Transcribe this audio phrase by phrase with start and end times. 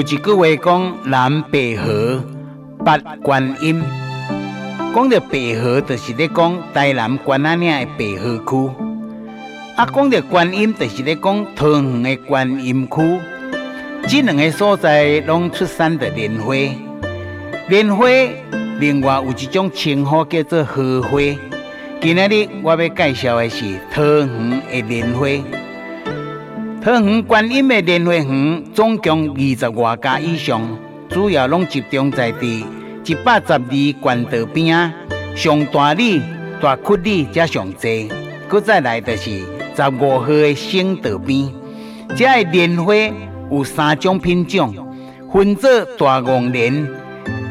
[0.00, 2.24] 有一句话讲南白河
[2.82, 3.82] 八观音，
[4.94, 8.70] 讲到白河就是咧讲台南关仔岭的白河区，
[9.76, 13.20] 啊，讲到观音就是咧讲桃园的观音区。
[14.08, 16.54] 这两个所在拢出产的莲花，
[17.68, 18.06] 莲花
[18.78, 21.18] 另外有一种称呼叫做荷花。
[22.00, 25.26] 今日我要介绍的是桃园的莲花。
[26.82, 30.66] 桃园观音的莲花园总共二十多家以上，
[31.10, 32.64] 主要拢集中在地
[33.04, 34.90] 一百十二关道边，
[35.34, 36.22] 上大里、
[36.58, 37.90] 大窟里才上多，
[38.48, 39.40] 搁再来就是
[39.76, 41.52] 十五号的省道边。
[42.16, 42.94] 这个莲花
[43.50, 44.74] 有三种品种，
[45.30, 46.88] 分做大红莲、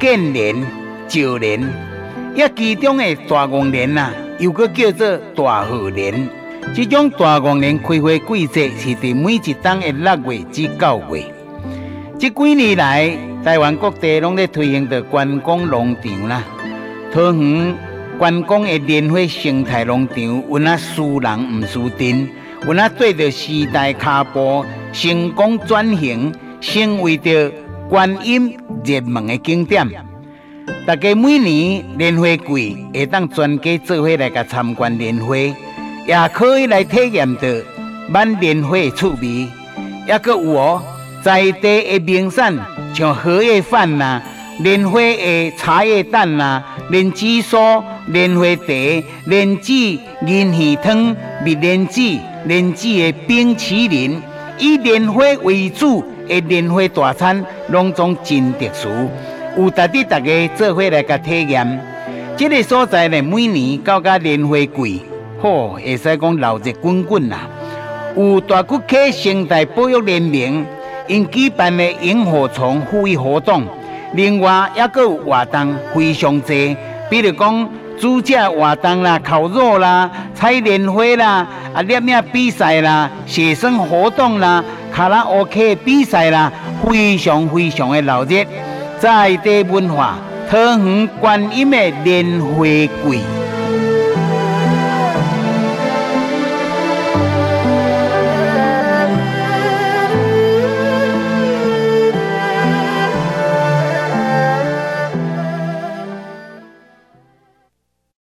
[0.00, 0.56] 剑莲、
[1.08, 1.60] 石莲，
[2.34, 6.39] 一其中的大红莲啊，又搁叫做大贺莲。
[6.74, 11.24] 这种大王莲开花季节是在每一冬的六月至九月。
[12.18, 16.44] 这几年来，台湾各地拢在推行着观光农场啦。
[17.12, 17.74] 桃园
[18.18, 22.28] 观光的莲花生态农场，有那输人唔输阵，
[22.66, 27.50] 有那对着时代脚步，成功转型，成为着
[27.88, 29.88] 观音热门的景点。
[30.86, 35.34] 大家每年莲花季会当全家做伙来个参观莲花。
[36.06, 37.42] 也可以来体验到
[38.08, 39.48] 满莲花的趣味，
[40.06, 40.82] 也阁有哦，
[41.22, 42.56] 在地的名产，
[42.94, 44.20] 像荷叶饭呐、
[44.60, 49.72] 莲花的茶叶蛋呐、莲子酥、莲花茶、莲子
[50.26, 52.00] 银耳汤、蜜莲子、
[52.46, 54.20] 莲子的冰淇淋，
[54.58, 58.88] 以莲花为主的莲花大餐，拢总真特殊，
[59.56, 61.80] 有值得大家做伙来个体验。
[62.36, 65.02] 这个所在呢，每年到个莲花季。
[65.42, 67.48] 好，会使讲闹热滚滚啦！
[68.14, 70.66] 有大骨溪生态保育联盟
[71.06, 73.62] 因举办的萤火虫复育活动，
[74.12, 76.76] 另外也有活动非常多，
[77.08, 86.52] 比如讲煮食活动啦、烤肉啦、采莲花啦、啊摄影比赛啦、写生活动啦、卡拉 OK 比赛啦，
[86.86, 88.44] 非常非常的闹热，
[88.98, 90.18] 在地文化
[90.50, 93.39] 桃园观音的莲花季。